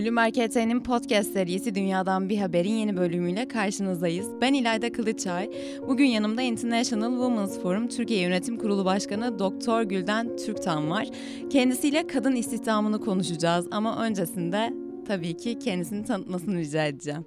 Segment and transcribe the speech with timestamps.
[0.00, 4.28] Bloomberg HT'nin podcast serisi Dünyadan Bir Haber'in yeni bölümüyle karşınızdayız.
[4.40, 5.50] Ben İlayda Kılıçay.
[5.88, 11.08] Bugün yanımda International Women's Forum Türkiye Yönetim Kurulu Başkanı Doktor Gülden Türktan var.
[11.50, 14.72] Kendisiyle kadın istihdamını konuşacağız ama öncesinde
[15.06, 17.24] tabii ki kendisini tanıtmasını rica edeceğim.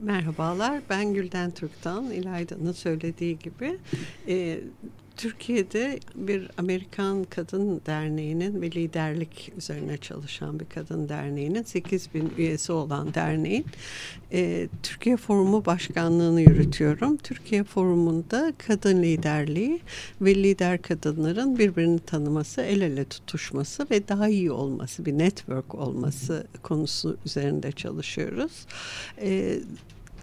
[0.00, 2.10] Merhabalar, ben Gülden Türktan.
[2.10, 3.78] İlayda'nın söylediği gibi
[4.28, 4.60] e,
[5.20, 12.72] Türkiye'de bir Amerikan Kadın Derneği'nin ve liderlik üzerine çalışan bir kadın derneğinin 8 bin üyesi
[12.72, 13.66] olan derneğin
[14.32, 17.16] e, Türkiye Forumu Başkanlığı'nı yürütüyorum.
[17.16, 19.80] Türkiye Forumu'nda kadın liderliği
[20.20, 26.46] ve lider kadınların birbirini tanıması, el ele tutuşması ve daha iyi olması, bir network olması
[26.62, 28.66] konusu üzerinde çalışıyoruz.
[29.22, 29.60] E,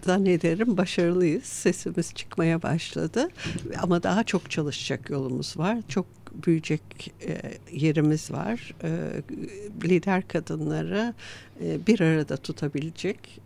[0.08, 1.44] zannederim başarılıyız.
[1.44, 3.28] Sesimiz çıkmaya başladı.
[3.82, 5.78] Ama daha çok çalışacak yolumuz var.
[5.88, 6.06] Çok
[6.46, 6.82] büyüyecek
[7.26, 7.40] e,
[7.72, 8.74] yerimiz var.
[8.82, 8.90] E,
[9.84, 11.14] lider kadınları
[11.64, 13.40] e, bir arada tutabilecek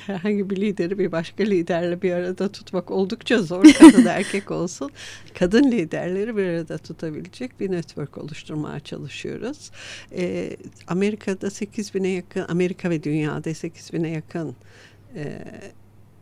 [0.00, 3.64] herhangi bir lideri bir başka liderle bir arada tutmak oldukça zor.
[3.78, 4.90] Kadın erkek olsun.
[5.38, 9.70] Kadın liderleri bir arada tutabilecek bir network oluşturmaya çalışıyoruz.
[10.12, 14.56] Ee, Amerika'da 8 bine yakın, Amerika ve dünyada 8 bine yakın
[15.14, 15.44] e,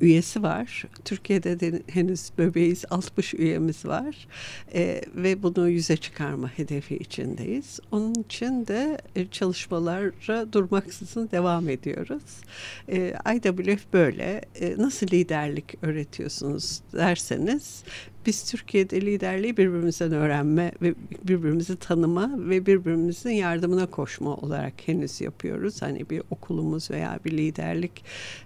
[0.03, 0.85] üyesi var.
[1.05, 4.29] Türkiye'de de henüz bebeğiz 60 üyemiz var
[4.75, 7.81] e, ve bunu yüze çıkarma hedefi içindeyiz.
[7.91, 12.23] Onun için de e, çalışmalara durmaksızın devam ediyoruz.
[12.89, 17.85] E, IWF böyle e, nasıl liderlik öğretiyorsunuz derseniz
[18.27, 25.83] biz Türkiye'de liderliği birbirimizden öğrenme ve birbirimizi tanıma ve birbirimizin yardımına koşma olarak henüz yapıyoruz.
[25.83, 28.05] Hani bir okulumuz veya bir liderlik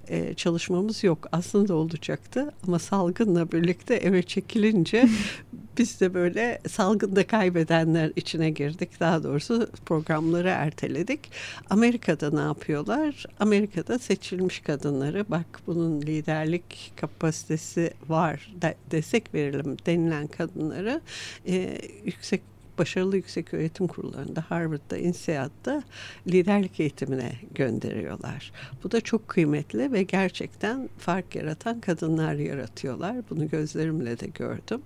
[0.09, 1.29] e, çalışmamız yok.
[1.33, 5.09] Aslında olacaktı ama salgınla birlikte eve çekilince
[5.79, 9.01] biz de böyle salgında kaybedenler içine girdik.
[9.01, 11.31] Daha doğrusu programları erteledik.
[11.71, 13.27] Amerika'da ne yapıyorlar?
[13.41, 18.55] Amerika'da seçilmiş kadınları bak bunun liderlik kapasitesi var
[18.91, 21.01] desek verelim denilen kadınları
[21.47, 22.43] e, yüksek
[22.79, 25.83] başarılı yüksek öğretim kurullarında Harvard'da, INSEAD'da
[26.27, 28.53] liderlik eğitimine gönderiyorlar.
[28.85, 33.17] Bu da çok kıymetli ve gerçekten fark yaratan kadınlar yaratıyorlar.
[33.31, 34.81] Bunu gözlerimle de gördüm.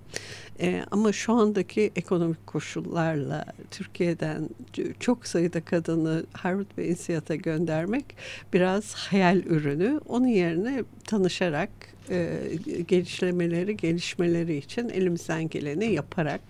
[0.61, 4.49] Ee, ama şu andaki ekonomik koşullarla Türkiye'den
[5.01, 8.05] çok sayıda kadını Harvard ve INSEAD'a göndermek
[8.53, 10.01] biraz hayal ürünü.
[10.09, 11.71] Onun yerine tanışarak
[12.11, 12.41] e,
[12.89, 16.41] gelişlemeleri, gelişmeleri için elimizden geleni yaparak,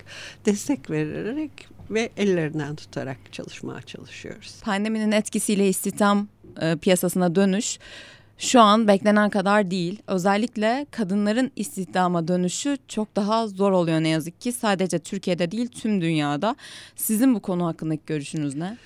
[0.45, 1.51] destek vererek
[1.89, 4.55] ve ellerinden tutarak çalışmaya çalışıyoruz.
[4.63, 6.27] Pandeminin etkisiyle istihdam
[6.61, 7.79] e, piyasasına dönüş
[8.41, 10.01] şu an beklenen kadar değil.
[10.07, 14.51] Özellikle kadınların istihdama dönüşü çok daha zor oluyor ne yazık ki.
[14.51, 16.55] Sadece Türkiye'de değil tüm dünyada.
[16.95, 18.77] Sizin bu konu hakkındaki görüşünüz ne?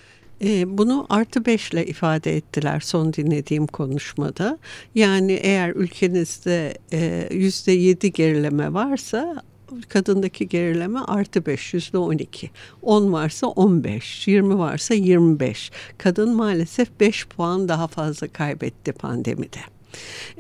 [0.46, 4.58] E, bunu artı beşle ifade ettiler son dinlediğim konuşmada.
[4.96, 9.44] Yani eğer ülkenizde e, yüzde yedi gerileme varsa
[9.90, 12.50] kadındaki gerileme artı beş yüzde on iki.
[12.82, 15.72] On varsa on beş, yirmi varsa yirmi beş.
[15.98, 19.75] Kadın maalesef beş puan daha fazla kaybetti pandemide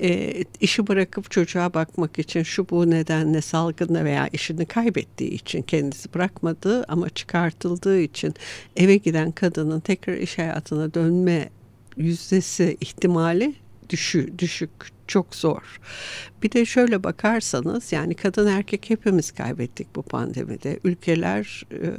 [0.01, 6.13] e, işi bırakıp çocuğa bakmak için şu bu nedenle salgında veya işini kaybettiği için kendisi
[6.13, 8.33] bırakmadığı ama çıkartıldığı için
[8.75, 11.49] eve giden kadının tekrar iş hayatına dönme
[11.97, 13.55] yüzdesi ihtimali
[13.89, 15.79] düşü, düşük çok zor.
[16.43, 20.79] Bir de şöyle bakarsanız yani kadın erkek hepimiz kaybettik bu pandemide.
[20.83, 21.93] Ülkeler e,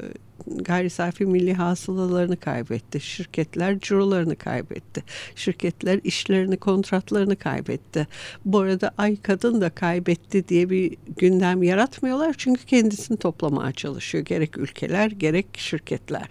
[0.47, 3.01] gayri safi milli hasılalarını kaybetti.
[3.01, 5.05] Şirketler cirolarını kaybetti.
[5.35, 8.07] Şirketler işlerini, kontratlarını kaybetti.
[8.45, 12.35] Bu arada ay kadın da kaybetti diye bir gündem yaratmıyorlar.
[12.39, 14.25] Çünkü kendisini toplamaya çalışıyor.
[14.25, 16.29] Gerek ülkeler gerek şirketler.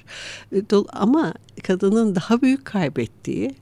[0.55, 3.55] E, ama kadının daha büyük kaybettiği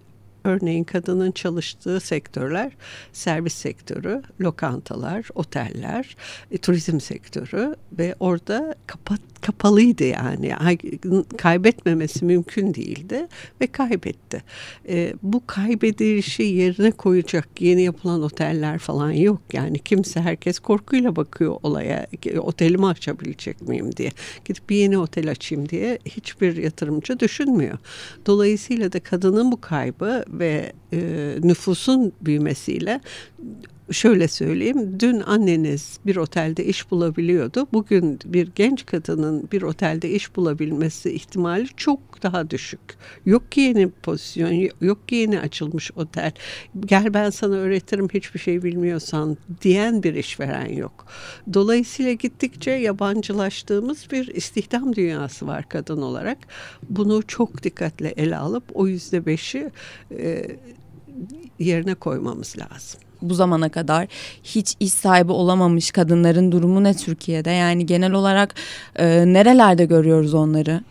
[0.44, 2.72] Örneğin kadının çalıştığı sektörler
[3.14, 6.16] servis sektörü, lokantalar, oteller,
[6.52, 10.54] e, turizm sektörü ve orada kapat, kapalıydı yani.
[11.38, 13.28] Kaybetmemesi mümkün değildi
[13.62, 14.44] ve kaybetti.
[14.90, 19.42] E, bu kaybedilişi yerine koyacak yeni yapılan oteller falan yok.
[19.54, 22.08] Yani kimse herkes korkuyla bakıyor olaya.
[22.38, 24.12] Otelimi açabilecek miyim diye.
[24.46, 27.78] Gidip bir yeni otel açayım diye hiçbir yatırımcı düşünmüyor.
[28.26, 31.00] Dolayısıyla da kadının bu kaybı ve e,
[31.44, 33.02] nüfusun büyümesiyle
[33.92, 35.00] şöyle söyleyeyim.
[35.00, 37.68] Dün anneniz bir otelde iş bulabiliyordu.
[37.74, 42.80] Bugün bir genç kadının bir otelde iş bulabilmesi ihtimali çok daha düşük.
[43.26, 46.32] Yok ki yeni pozisyon, yok ki yeni açılmış otel.
[46.80, 51.06] Gel ben sana öğretirim hiçbir şey bilmiyorsan diyen bir işveren yok.
[51.54, 56.38] Dolayısıyla gittikçe yabancılaştığımız bir istihdam dünyası var kadın olarak.
[56.90, 59.72] Bunu çok dikkatle ele alıp o yüzde beşi
[60.12, 60.48] e,
[61.60, 64.08] yerine koymamız lazım bu zamana kadar
[64.44, 67.52] hiç iş sahibi olamamış kadınların durumu ne Türkiye'de?
[67.52, 68.56] Yani genel olarak
[68.96, 70.84] e, nerelerde görüyoruz onları?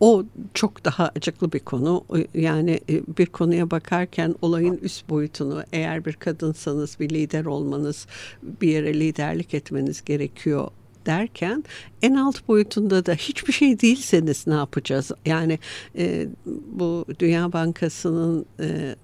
[0.00, 0.24] O
[0.54, 2.04] çok daha acıklı bir konu.
[2.34, 8.06] Yani e, bir konuya bakarken olayın üst boyutunu eğer bir kadınsanız bir lider olmanız,
[8.42, 10.68] bir yere liderlik etmeniz gerekiyor
[11.06, 11.64] derken
[12.02, 15.10] en alt boyutunda da hiçbir şey değilseniz ne yapacağız?
[15.26, 15.58] Yani
[15.98, 16.26] e,
[16.66, 18.96] bu Dünya Bankası'nın e,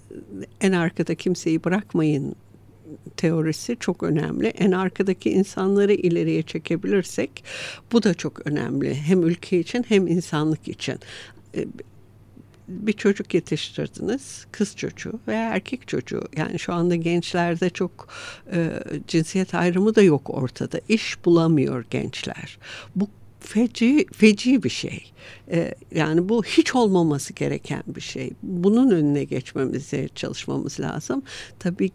[0.61, 2.35] en arkada kimseyi bırakmayın
[3.17, 4.47] teorisi çok önemli.
[4.47, 7.45] En arkadaki insanları ileriye çekebilirsek
[7.93, 8.95] bu da çok önemli.
[8.95, 10.99] Hem ülke için hem insanlık için
[11.55, 11.65] e,
[12.69, 16.23] bir çocuk yetiştirdiniz, kız çocuğu veya erkek çocuğu.
[16.37, 18.09] Yani şu anda gençlerde çok
[18.53, 18.71] e,
[19.09, 20.81] cinsiyet ayrımı da yok ortada.
[20.89, 22.59] İş bulamıyor gençler.
[22.97, 23.09] Bu
[23.41, 25.13] feci feci bir şey.
[25.51, 28.33] Ee, yani bu hiç olmaması gereken bir şey.
[28.43, 31.23] Bunun önüne geçmemize çalışmamız lazım.
[31.59, 31.91] Tabii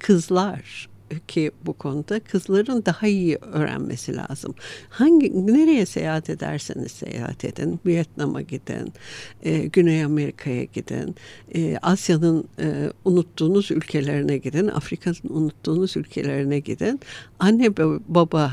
[0.00, 0.90] kızlar
[1.28, 4.54] ki bu konuda kızların daha iyi öğrenmesi lazım.
[4.88, 8.92] Hangi nereye seyahat ederseniz seyahat edin, Vietnam'a gidin,
[9.42, 11.14] e, Güney Amerika'ya gidin,
[11.54, 17.00] e, Asya'nın e, unuttuğunuz ülkelerine gidin, Afrika'nın unuttuğunuz ülkelerine gidin.
[17.38, 17.76] Anne
[18.08, 18.52] baba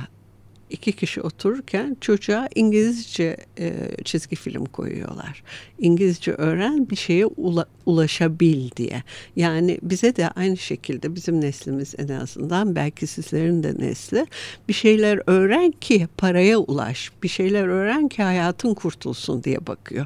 [0.69, 3.74] iki kişi otururken çocuğa İngilizce e,
[4.04, 5.44] çizgi film koyuyorlar.
[5.80, 9.04] İngilizce öğren bir şeye ula, ulaşabil diye.
[9.36, 14.25] Yani bize de aynı şekilde bizim neslimiz en azından belki sizlerin de nesli
[14.68, 17.12] bir şeyler öğren ki paraya ulaş.
[17.24, 20.06] Bir şeyler öğren ki hayatın kurtulsun diye bakıyor.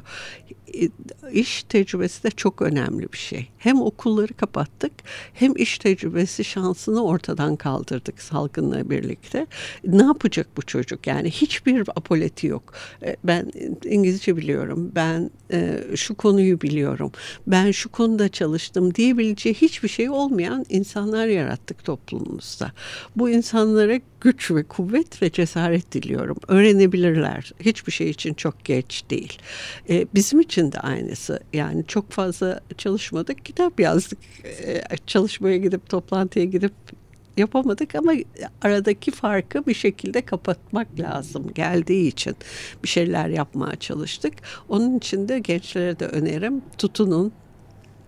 [1.32, 3.48] İş tecrübesi de çok önemli bir şey.
[3.58, 4.92] Hem okulları kapattık
[5.34, 9.46] hem iş tecrübesi şansını ortadan kaldırdık salgınla birlikte.
[9.84, 11.06] Ne yapacak bu çocuk?
[11.06, 12.74] Yani hiçbir apoleti yok.
[13.02, 13.52] E, ben
[13.84, 14.92] İngilizce biliyorum.
[14.94, 17.12] Ben e, şu konuyu biliyorum.
[17.46, 22.72] Ben şu konuda çalıştım diyebileceği hiçbir şey olmayan insanlar yarattık toplumumuzda.
[23.16, 26.36] Bu insanlara güç ve kuvvet ve cesaret diliyorum.
[26.48, 27.52] Öğrenebilirler.
[27.60, 29.38] Hiçbir şey için çok geç değil.
[30.14, 31.40] Bizim için de aynısı.
[31.52, 34.18] Yani çok fazla çalışmadık, kitap yazdık.
[34.44, 36.72] Ee, çalışmaya gidip toplantıya gidip
[37.36, 38.12] yapamadık ama
[38.62, 42.36] aradaki farkı bir şekilde kapatmak lazım geldiği için
[42.84, 44.34] bir şeyler yapmaya çalıştık.
[44.68, 47.32] Onun için de gençlere de önerim tutunun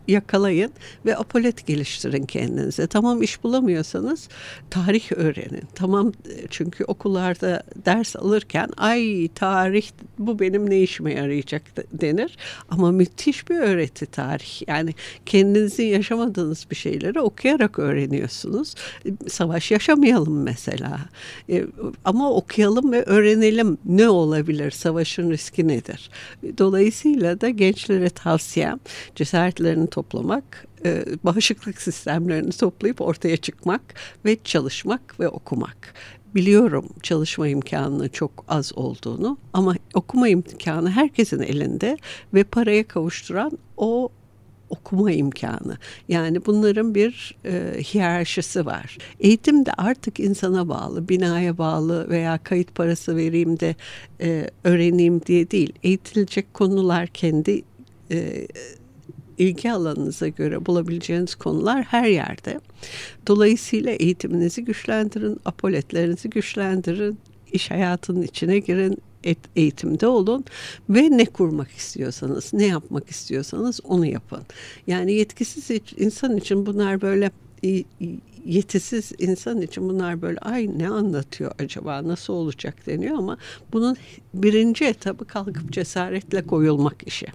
[0.09, 0.73] yakalayın
[1.07, 2.87] ve apolet geliştirin kendinize.
[2.87, 4.29] Tamam iş bulamıyorsanız
[4.71, 5.63] tarih öğrenin.
[5.75, 6.13] Tamam
[6.51, 11.63] çünkü okullarda ders alırken ay tarih bu benim ne işime yarayacak
[11.93, 12.37] denir.
[12.69, 14.69] Ama müthiş bir öğreti tarih.
[14.69, 14.95] Yani
[15.27, 18.75] kendinizin yaşamadığınız bir şeyleri okuyarak öğreniyorsunuz.
[19.29, 21.01] Savaş yaşamayalım mesela.
[21.51, 21.65] E,
[22.05, 26.11] ama okuyalım ve öğrenelim ne olabilir, savaşın riski nedir.
[26.59, 28.81] Dolayısıyla da gençlere tavsiyem
[29.15, 33.95] cesaretlerini toplamak, e, bağışıklık sistemlerini toplayıp ortaya çıkmak
[34.25, 35.95] ve çalışmak ve okumak.
[36.35, 41.99] Biliyorum çalışma imkanının çok az olduğunu ama okuma imkanı herkesin elinde
[42.35, 44.09] ve paraya kavuşturan o
[44.71, 45.79] okuma imkanı.
[46.09, 48.99] Yani bunların bir e, hiyerarşisi var.
[49.21, 53.75] Eğitim de artık insana bağlı, binaya bağlı veya kayıt parası vereyim de
[54.21, 55.73] e, öğreneyim diye değil.
[55.83, 57.63] Eğitilecek konular kendi
[58.11, 58.47] e,
[59.39, 62.61] ilgi alanınıza göre bulabileceğiniz konular her yerde.
[63.27, 67.19] Dolayısıyla eğitiminizi güçlendirin, apoletlerinizi güçlendirin,
[67.53, 68.99] iş hayatının içine girin,
[69.57, 70.45] eğitimde olun
[70.91, 74.43] ve ne kurmak istiyorsanız, ne yapmak istiyorsanız onu yapın.
[74.87, 77.31] Yani yetkisiz insan için bunlar böyle
[78.45, 83.39] yetisiz insan için bunlar böyle ay ne anlatıyor acaba nasıl olacak deniyor ama
[83.73, 83.97] bunun
[84.35, 87.27] birinci etabı kalkıp cesaretle koyulmak işi.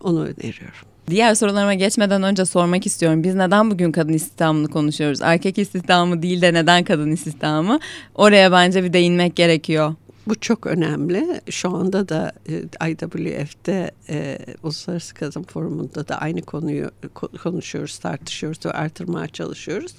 [0.00, 0.88] Onu öneriyorum.
[1.10, 3.24] Diğer sorularıma geçmeden önce sormak istiyorum.
[3.24, 5.22] Biz neden bugün kadın istihdamını konuşuyoruz?
[5.22, 7.78] Erkek istihdamı değil de neden kadın istihdamı?
[8.14, 9.94] Oraya bence bir değinmek gerekiyor.
[10.26, 11.40] Bu çok önemli.
[11.50, 16.90] Şu anda da e, IWF'de e, Uluslararası Kadın Forumu'nda da aynı konuyu
[17.42, 19.94] konuşuyoruz, tartışıyoruz ve artırmaya çalışıyoruz.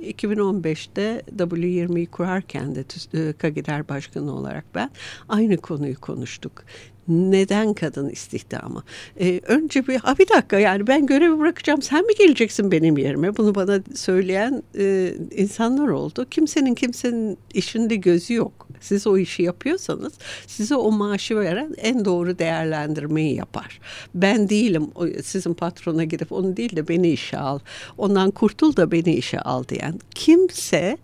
[0.00, 4.90] 2015'te W20'yi kurarken de e, Kagider Başkanı olarak ben
[5.28, 6.64] aynı konuyu konuştuk
[7.10, 8.82] Neden kadın istihdamı?
[9.20, 13.36] Ee, önce bir, ha bir dakika yani ben görevi bırakacağım sen mi geleceksin benim yerime?
[13.36, 16.26] Bunu bana söyleyen e, insanlar oldu.
[16.30, 18.68] Kimsenin kimsenin işinde gözü yok.
[18.80, 20.12] Siz o işi yapıyorsanız
[20.46, 23.80] size o maaşı veren en doğru değerlendirmeyi yapar.
[24.14, 24.90] Ben değilim
[25.24, 27.58] sizin patrona gidip onu değil de beni işe al.
[27.98, 30.00] Ondan kurtul da beni işe al diyen.
[30.14, 30.96] Kimse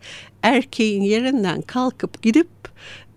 [0.43, 2.49] erkeğin yerinden kalkıp gidip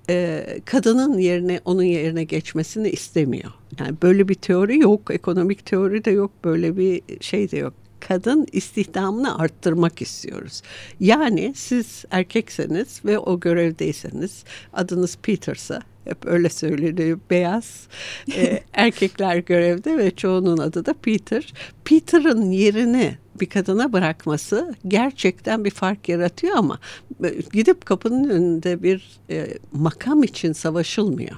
[0.10, 3.52] e, kadının yerine onun yerine geçmesini istemiyor.
[3.80, 8.48] Yani böyle bir teori yok, ekonomik teori de yok, böyle bir şey de yok kadın
[8.52, 10.62] istihdamını arttırmak istiyoruz.
[11.00, 17.88] Yani siz erkekseniz ve o görevdeyseniz adınız Peter'sa hep öyle söyleniyor beyaz
[18.36, 21.54] e, erkekler görevde ve çoğunun adı da Peter.
[21.86, 26.80] Peter'ın yerini bir kadına bırakması gerçekten bir fark yaratıyor ama
[27.24, 31.36] e, gidip kapının önünde bir e, makam için savaşılmıyor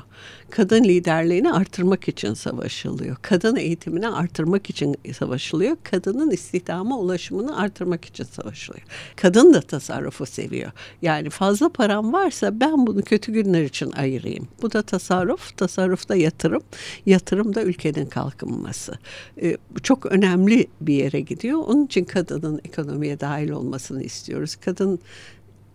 [0.52, 3.16] kadın liderliğini artırmak için savaşılıyor.
[3.22, 5.78] Kadın eğitimini artırmak için savaşılıyor.
[5.84, 8.86] Kadının istihdama ulaşımını artırmak için savaşılıyor.
[9.16, 10.72] Kadın da tasarrufu seviyor.
[11.02, 14.48] Yani fazla param varsa ben bunu kötü günler için ayırayım.
[14.62, 16.64] Bu da tasarruf, tasarruf da yatırım.
[17.06, 18.94] Yatırım da ülkenin kalkınması.
[19.42, 21.60] Ee, çok önemli bir yere gidiyor.
[21.68, 24.56] Onun için kadının ekonomiye dahil olmasını istiyoruz.
[24.56, 25.00] Kadın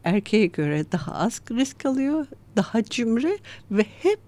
[0.04, 3.38] erkeğe göre daha az risk alıyor, daha cimri
[3.70, 4.18] ve hep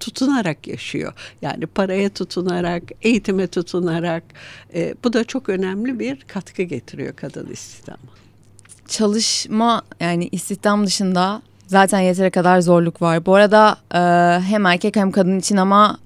[0.00, 1.12] tutunarak yaşıyor.
[1.42, 4.22] Yani paraya tutunarak, eğitime tutunarak
[4.74, 8.10] e, bu da çok önemli bir katkı getiriyor kadın istihdamı.
[8.88, 13.26] Çalışma yani istihdam dışında zaten yeteri kadar zorluk var.
[13.26, 13.98] Bu arada e,
[14.40, 15.98] hem erkek hem kadın için ama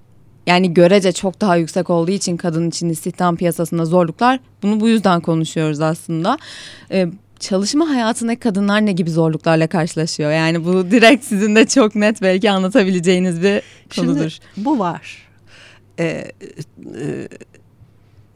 [0.50, 4.40] yani görece çok daha yüksek olduğu için kadın için istihdam piyasasında zorluklar.
[4.62, 6.38] Bunu bu yüzden konuşuyoruz aslında.
[6.90, 7.06] E,
[7.40, 10.30] çalışma hayatındaki kadınlar ne gibi zorluklarla karşılaşıyor?
[10.32, 13.62] Yani bu direkt sizin de çok net belki anlatabileceğiniz bir
[13.96, 14.30] konudur.
[14.30, 15.28] Şimdi bu var.
[15.98, 16.32] Ee,
[17.00, 17.28] e,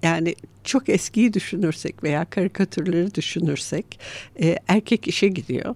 [0.02, 4.00] yani çok eskiyi düşünürsek veya karikatürleri düşünürsek
[4.42, 5.74] e, erkek işe gidiyor.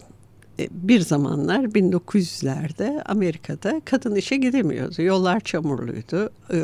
[0.58, 5.02] E, bir zamanlar 1900'lerde Amerika'da kadın işe gidemiyordu.
[5.02, 6.30] Yollar çamurluydu.
[6.52, 6.58] E,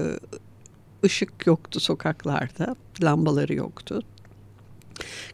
[1.04, 4.02] ışık yoktu sokaklarda, lambaları yoktu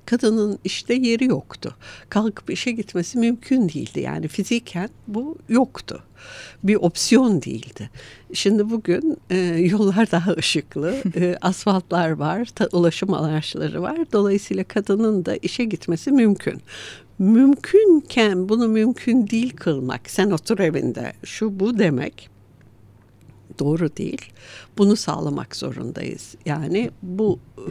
[0.06, 1.74] kadının işte yeri yoktu.
[2.08, 4.00] Kalkıp işe gitmesi mümkün değildi.
[4.00, 6.02] Yani fiziken bu yoktu.
[6.64, 7.90] Bir opsiyon değildi.
[8.32, 9.36] Şimdi bugün e,
[9.70, 13.98] yollar daha ışıklı, e, asfaltlar var, ta, ulaşım araçları var.
[14.12, 16.62] Dolayısıyla kadının da işe gitmesi mümkün.
[17.20, 22.30] Mümkünken bunu mümkün değil kılmak, sen otur evinde, şu bu demek
[23.58, 24.32] doğru değil.
[24.78, 26.34] Bunu sağlamak zorundayız.
[26.46, 27.64] Yani bu e,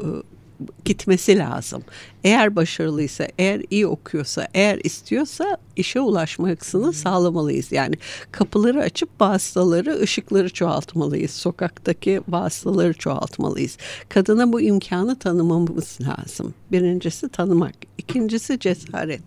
[0.86, 1.84] gitmesi lazım.
[2.24, 7.72] Eğer başarılıysa, eğer iyi okuyorsa, eğer istiyorsa işe ulaşmasını sağlamalıyız.
[7.72, 7.96] Yani
[8.32, 11.32] kapıları açıp vasıtaları, ışıkları çoğaltmalıyız.
[11.32, 13.78] Sokaktaki vasıtaları çoğaltmalıyız.
[14.10, 16.54] Kadına bu imkanı tanımamız lazım.
[16.72, 17.76] Birincisi tanımak.
[17.98, 19.22] İkincisi cesaret.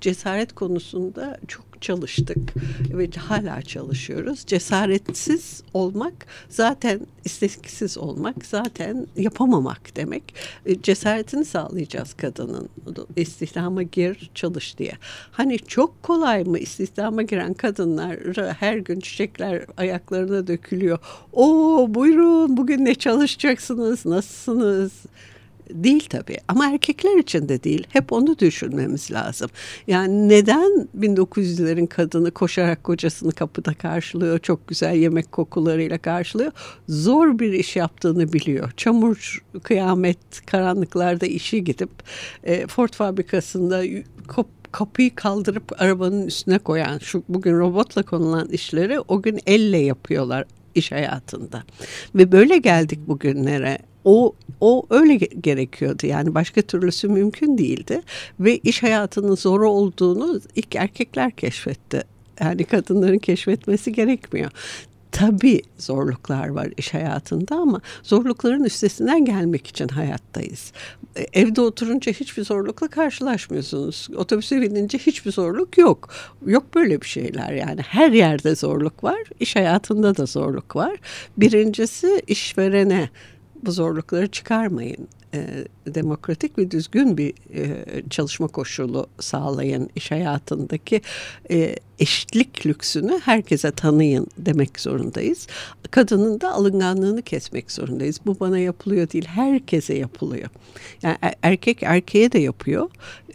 [0.00, 2.38] Cesaret konusunda çok çalıştık
[2.90, 4.46] ve hala çalışıyoruz.
[4.46, 10.34] Cesaretsiz olmak zaten isteksiz olmak zaten yapamamak demek.
[10.66, 12.68] E, cesaretini sağlayacağız kadının.
[13.16, 14.92] İstihdama gir çalış diye.
[15.30, 18.16] Hani çok kolay mı istihdama giren kadınlar
[18.58, 20.98] her gün çiçekler ayaklarına dökülüyor.
[21.32, 24.92] O buyurun bugün ne çalışacaksınız nasılsınız
[25.70, 27.86] Değil tabii ama erkekler için de değil.
[27.90, 29.50] Hep onu düşünmemiz lazım.
[29.86, 36.52] Yani neden 1900'lerin kadını koşarak kocasını kapıda karşılıyor, çok güzel yemek kokularıyla karşılıyor.
[36.88, 38.72] Zor bir iş yaptığını biliyor.
[38.76, 41.90] Çamur, kıyamet, karanlıklarda işi gidip
[42.44, 43.82] e, Ford fabrikasında
[44.28, 50.44] kop kapıyı kaldırıp arabanın üstüne koyan şu bugün robotla konulan işleri o gün elle yapıyorlar
[50.74, 51.62] iş hayatında.
[52.14, 58.02] Ve böyle geldik bugünlere o o öyle gerekiyordu yani başka türlüsü mümkün değildi
[58.40, 62.02] ve iş hayatının zor olduğunu ilk erkekler keşfetti.
[62.40, 64.50] Yani kadınların keşfetmesi gerekmiyor.
[65.12, 70.72] Tabii zorluklar var iş hayatında ama zorlukların üstesinden gelmek için hayattayız.
[71.16, 74.08] E, evde oturunca hiçbir zorlukla karşılaşmıyorsunuz.
[74.16, 76.08] Otobüse binince hiçbir zorluk yok.
[76.46, 77.80] Yok böyle bir şeyler yani.
[77.80, 79.20] Her yerde zorluk var.
[79.40, 80.96] İş hayatında da zorluk var.
[81.36, 83.10] Birincisi işverene
[83.62, 85.08] bu zorlukları çıkarmayın.
[85.34, 89.90] E, demokratik ve düzgün bir e, çalışma koşulu sağlayın.
[89.96, 91.00] iş hayatındaki
[91.50, 95.46] e, eşitlik lüksünü herkese tanıyın demek zorundayız.
[95.90, 98.20] Kadının da alınganlığını kesmek zorundayız.
[98.26, 100.48] Bu bana yapılıyor değil, herkese yapılıyor.
[101.02, 102.90] Yani er, erkek erkeğe de yapıyor,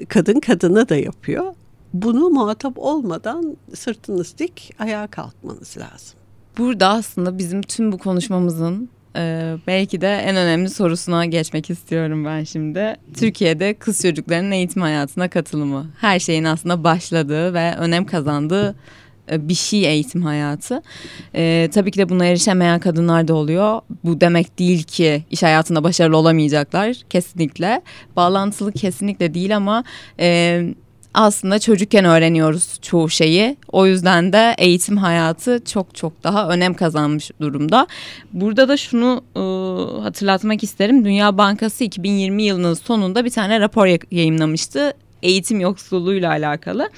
[0.07, 1.53] kadın kadına da yapıyor.
[1.93, 6.19] Bunu muhatap olmadan sırtınız dik ayağa kalkmanız lazım.
[6.57, 12.43] burada aslında bizim tüm bu konuşmamızın ee, belki de en önemli sorusuna geçmek istiyorum ben
[12.43, 12.95] şimdi.
[13.13, 15.91] Türkiye'de kız çocuklarının eğitim hayatına katılımı.
[16.01, 18.75] Her şeyin aslında başladığı ve önem kazandığı
[19.31, 20.81] e, bir şey eğitim hayatı.
[21.35, 23.81] Ee, tabii ki de buna erişemeyen kadınlar da oluyor.
[24.03, 26.97] Bu demek değil ki iş hayatında başarılı olamayacaklar.
[27.09, 27.81] Kesinlikle.
[28.15, 29.83] Bağlantılı kesinlikle değil ama...
[30.19, 30.63] E,
[31.13, 33.57] aslında çocukken öğreniyoruz çoğu şeyi.
[33.71, 37.87] O yüzden de eğitim hayatı çok çok daha önem kazanmış durumda.
[38.33, 39.41] Burada da şunu e,
[40.01, 41.05] hatırlatmak isterim.
[41.05, 44.93] Dünya Bankası 2020 yılının sonunda bir tane rapor yayınlamıştı.
[45.23, 46.89] Eğitim yoksulluğuyla alakalı.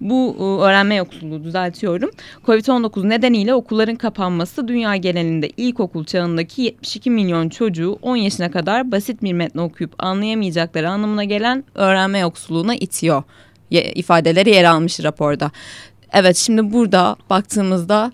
[0.00, 2.10] Bu e, öğrenme yoksulluğu düzeltiyorum.
[2.46, 9.22] Covid-19 nedeniyle okulların kapanması dünya genelinde ilkokul çağındaki 72 milyon çocuğu 10 yaşına kadar basit
[9.22, 13.22] bir metni okuyup anlayamayacakları anlamına gelen öğrenme yoksulluğuna itiyor
[13.70, 15.50] ifadeleri yer almış raporda.
[16.12, 18.12] Evet şimdi burada baktığımızda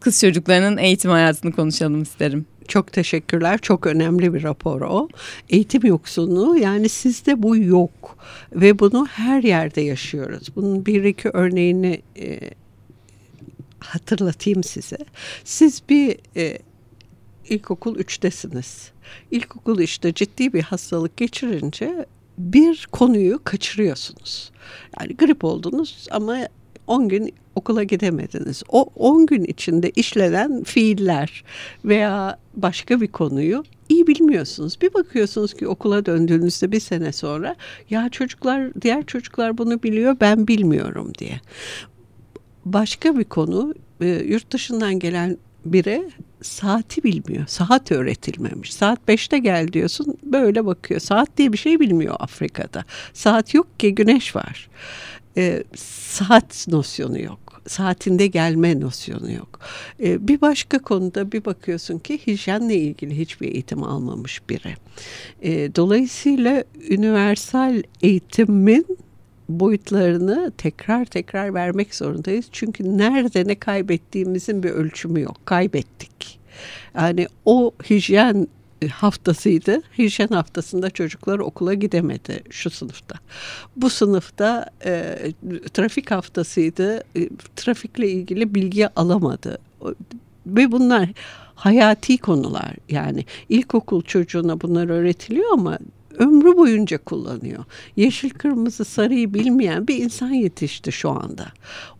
[0.00, 2.46] kız çocuklarının eğitim hayatını konuşalım isterim.
[2.68, 3.58] Çok teşekkürler.
[3.58, 5.08] Çok önemli bir rapor o.
[5.48, 8.18] Eğitim yoksunluğu yani sizde bu yok
[8.52, 10.48] ve bunu her yerde yaşıyoruz.
[10.56, 12.40] Bunun bir iki örneğini e,
[13.80, 14.98] hatırlatayım size.
[15.44, 16.58] Siz bir e,
[17.48, 18.90] ilkokul üçtesiniz.
[19.30, 22.06] İlkokul işte ciddi bir hastalık geçirince
[22.40, 24.50] bir konuyu kaçırıyorsunuz.
[25.00, 26.38] Yani grip oldunuz ama
[26.86, 28.62] 10 gün okula gidemediniz.
[28.68, 31.44] O 10 gün içinde işlenen fiiller
[31.84, 34.78] veya başka bir konuyu iyi bilmiyorsunuz.
[34.82, 37.56] Bir bakıyorsunuz ki okula döndüğünüzde bir sene sonra
[37.90, 41.40] ya çocuklar diğer çocuklar bunu biliyor ben bilmiyorum diye.
[42.64, 43.74] Başka bir konu
[44.24, 46.04] yurt dışından gelen bire
[46.42, 47.46] saati bilmiyor.
[47.46, 48.74] Saat öğretilmemiş.
[48.74, 51.00] Saat beşte gel diyorsun böyle bakıyor.
[51.00, 52.84] Saat diye bir şey bilmiyor Afrika'da.
[53.12, 54.68] Saat yok ki güneş var.
[55.36, 57.62] Ee, saat nosyonu yok.
[57.66, 59.60] Saatinde gelme nosyonu yok.
[60.02, 64.74] Ee, bir başka konuda bir bakıyorsun ki hijyenle ilgili hiçbir eğitim almamış biri.
[65.42, 68.86] Ee, dolayısıyla üniversal eğitimin
[69.50, 72.46] boyutlarını tekrar tekrar vermek zorundayız.
[72.52, 75.36] Çünkü nerede ne kaybettiğimizin bir ölçümü yok.
[75.44, 76.38] Kaybettik.
[76.94, 78.48] Yani o hijyen
[78.88, 79.82] haftasıydı.
[79.98, 83.16] Hijyen haftasında çocuklar okula gidemedi şu sınıfta.
[83.76, 85.16] Bu sınıfta e,
[85.74, 87.04] trafik haftasıydı.
[87.16, 89.58] E, trafikle ilgili bilgi alamadı.
[90.46, 91.08] Ve bunlar
[91.54, 92.74] hayati konular.
[92.88, 95.78] Yani ilkokul çocuğuna bunlar öğretiliyor ama
[96.20, 97.64] ömrü boyunca kullanıyor.
[97.96, 101.46] Yeşil, kırmızı, sarıyı bilmeyen bir insan yetişti şu anda.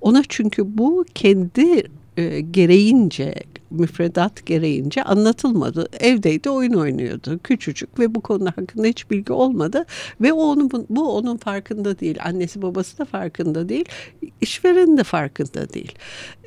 [0.01, 1.85] Ona çünkü bu kendi
[2.16, 3.35] e, gereğince
[3.71, 5.88] müfredat gereğince anlatılmadı.
[6.01, 9.85] Evdeydi oyun oynuyordu küçücük ve bu konu hakkında hiç bilgi olmadı
[10.21, 12.18] ve o onun bu onun farkında değil.
[12.25, 13.85] Annesi babası da farkında değil.
[14.40, 15.92] işveren de farkında değil.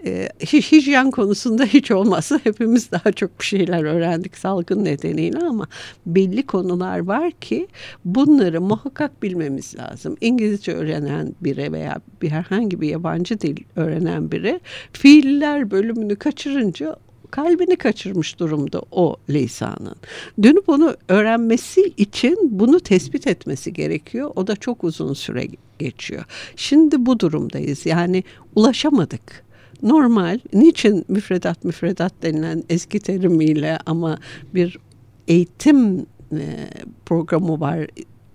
[0.06, 5.68] Ee, hijyen konusunda hiç olmazsa hepimiz daha çok bir şeyler öğrendik salgın nedeniyle ama
[6.06, 7.68] belli konular var ki
[8.06, 10.18] bunları muhakkak bilmemiz lazım.
[10.22, 14.60] İngilizce öğrenen biri veya bir herhangi bir yabancı dil öğrenen biri
[14.94, 16.96] fiiller bölümünü kaçırınca
[17.32, 19.96] kalbini kaçırmış durumda o lisanın.
[20.44, 24.32] Dönüp onu öğrenmesi için bunu tespit etmesi gerekiyor.
[24.36, 25.48] O da çok uzun süre
[25.80, 26.24] geçiyor.
[26.56, 27.86] Şimdi bu durumdayız.
[27.86, 28.24] Yani
[28.56, 29.44] ulaşamadık
[29.84, 30.39] normal.
[30.54, 34.17] Niçin müfredat müfredat denilen eski terimiyle ama
[34.54, 34.78] bir
[35.28, 36.06] eğitim
[37.06, 37.88] programı var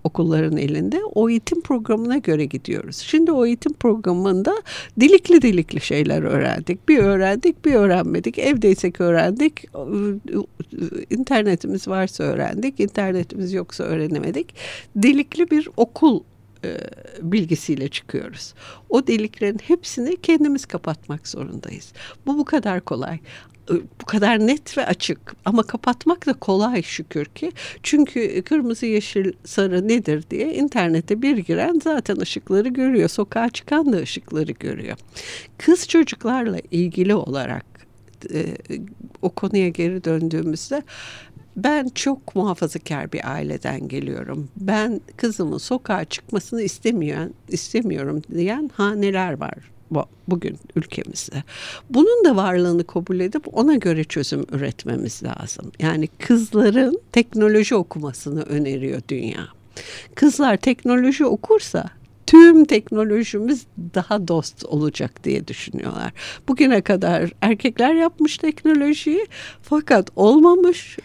[0.03, 2.97] okulların elinde o eğitim programına göre gidiyoruz.
[2.97, 4.55] Şimdi o eğitim programında
[4.99, 6.89] dilikli dilikli şeyler öğrendik.
[6.89, 8.39] Bir öğrendik, bir öğrenmedik.
[8.39, 9.65] Evdeysek öğrendik.
[11.09, 12.79] İnternetimiz varsa öğrendik.
[12.79, 14.55] İnternetimiz yoksa öğrenemedik.
[15.01, 16.19] Dilikli bir okul
[16.65, 16.77] e,
[17.21, 18.53] bilgisiyle çıkıyoruz.
[18.89, 21.93] O deliklerin hepsini kendimiz kapatmak zorundayız.
[22.25, 23.19] Bu bu kadar kolay
[24.01, 27.51] bu kadar net ve açık ama kapatmak da kolay şükür ki.
[27.83, 33.09] Çünkü kırmızı yeşil sarı nedir diye internete bir giren zaten ışıkları görüyor.
[33.09, 34.97] Sokağa çıkan da ışıkları görüyor.
[35.57, 37.65] Kız çocuklarla ilgili olarak
[38.33, 38.45] e,
[39.21, 40.83] o konuya geri döndüğümüzde
[41.63, 44.49] ben çok muhafazakar bir aileden geliyorum.
[44.57, 49.55] Ben kızımın sokağa çıkmasını istemiyorum, istemiyorum diyen haneler var
[50.27, 51.43] bugün ülkemizde.
[51.89, 55.71] Bunun da varlığını kabul edip ona göre çözüm üretmemiz lazım.
[55.79, 59.47] Yani kızların teknoloji okumasını öneriyor dünya.
[60.15, 61.85] Kızlar teknoloji okursa
[62.29, 63.65] tüm teknolojimiz
[63.95, 66.11] daha dost olacak diye düşünüyorlar.
[66.47, 69.27] Bugüne kadar erkekler yapmış teknolojiyi
[69.61, 70.97] fakat olmamış,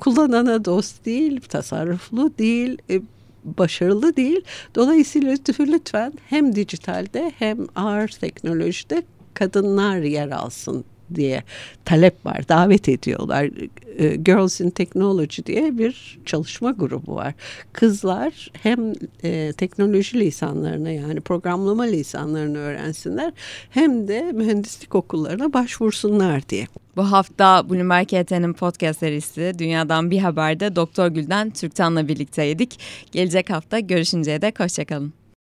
[0.00, 3.00] kullanana dost değil, tasarruflu değil, e,
[3.44, 4.40] başarılı değil.
[4.74, 9.02] Dolayısıyla lütfen hem dijitalde hem ağır teknolojide
[9.34, 11.42] kadınlar yer alsın diye
[11.84, 13.50] talep var, davet ediyorlar.
[13.98, 17.34] E, Girls in Technology diye bir çalışma grubu var.
[17.72, 18.92] Kızlar hem
[19.24, 23.32] e, teknoloji lisanlarını yani programlama lisanlarını öğrensinler
[23.70, 26.66] hem de mühendislik okullarına başvursunlar diye.
[26.96, 32.78] Bu hafta Bloomberg ET'nin podcast serisi Dünyadan Bir Haber'de Doktor Gülden Türktan'la birlikteydik.
[33.12, 35.21] Gelecek hafta görüşünceye dek hoşçakalın.